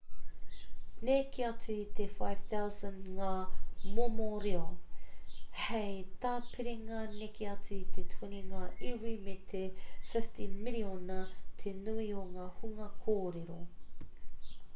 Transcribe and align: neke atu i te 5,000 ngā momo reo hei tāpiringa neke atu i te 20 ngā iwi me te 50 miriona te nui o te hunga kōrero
neke 1.07 1.41
atu 1.49 1.73
i 1.73 1.81
te 1.97 2.05
5,000 2.13 3.01
ngā 3.17 3.33
momo 3.99 4.29
reo 4.45 4.63
hei 5.65 5.93
tāpiringa 6.25 7.01
neke 7.19 7.47
atu 7.51 7.77
i 7.79 7.83
te 7.99 8.05
20 8.15 8.41
ngā 8.53 8.63
iwi 8.93 9.13
me 9.27 9.35
te 9.53 9.61
50 10.15 10.49
miriona 10.69 11.19
te 11.65 11.75
nui 11.85 12.09
o 12.23 12.25
te 12.39 12.47
hunga 12.59 12.89
kōrero 13.05 13.59